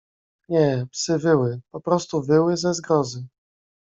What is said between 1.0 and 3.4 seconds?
wyły, poprostu wyły ze zgrozy."